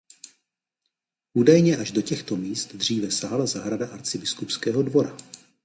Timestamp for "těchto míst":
2.01-2.75